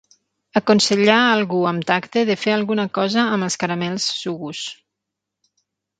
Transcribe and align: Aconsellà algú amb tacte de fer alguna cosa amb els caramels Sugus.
Aconsellà 0.59 1.17
algú 1.33 1.59
amb 1.73 1.85
tacte 1.91 2.23
de 2.31 2.37
fer 2.45 2.55
alguna 2.55 2.87
cosa 2.99 3.29
amb 3.35 3.49
els 3.49 3.61
caramels 3.65 4.11
Sugus. 4.23 4.67